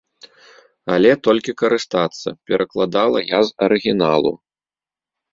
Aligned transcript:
Але 0.93 1.09
толькі 1.25 1.53
карыстацца, 1.61 2.29
перакладала 2.51 3.19
я 3.25 3.39
з 3.49 3.53
арыгіналу. 3.67 4.31